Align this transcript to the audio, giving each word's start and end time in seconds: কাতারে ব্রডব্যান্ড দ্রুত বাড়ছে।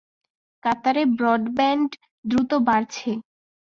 কাতারে 0.63 1.03
ব্রডব্যান্ড 1.17 1.89
দ্রুত 2.25 2.51
বাড়ছে। 2.67 3.09